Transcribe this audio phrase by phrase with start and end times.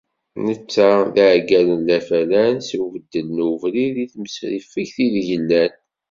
[0.45, 5.71] Netta d yiεeggalen n Lafalan s ubeddel n ubrid i temsrifegt ideg llan.